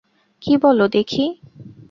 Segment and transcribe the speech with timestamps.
[0.41, 1.23] কী বলো দেখি।